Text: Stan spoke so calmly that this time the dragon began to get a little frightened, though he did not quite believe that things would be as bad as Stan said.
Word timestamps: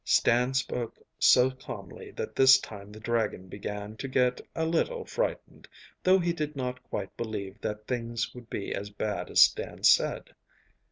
Stan 0.03 0.55
spoke 0.55 0.97
so 1.19 1.51
calmly 1.51 2.09
that 2.09 2.35
this 2.35 2.57
time 2.57 2.91
the 2.91 2.99
dragon 2.99 3.47
began 3.47 3.95
to 3.97 4.07
get 4.07 4.41
a 4.55 4.65
little 4.65 5.05
frightened, 5.05 5.67
though 6.01 6.17
he 6.17 6.33
did 6.33 6.55
not 6.55 6.81
quite 6.81 7.15
believe 7.15 7.61
that 7.61 7.85
things 7.85 8.33
would 8.33 8.49
be 8.49 8.73
as 8.73 8.89
bad 8.89 9.29
as 9.29 9.43
Stan 9.43 9.83
said. 9.83 10.33